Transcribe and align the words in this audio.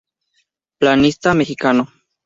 Pianista 0.79 1.35
mexicano. 1.35 1.83